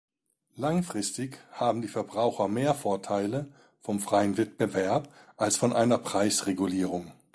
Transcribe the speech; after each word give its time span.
Langfristig 0.55 1.37
haben 1.51 1.83
die 1.83 1.87
Verbraucher 1.87 2.47
mehr 2.47 2.73
Vorteile 2.73 3.51
vom 3.81 3.99
freien 3.99 4.35
Wettbewerb 4.35 5.13
als 5.37 5.57
von 5.57 5.73
einer 5.73 5.99
Preisregulierung. 5.99 7.11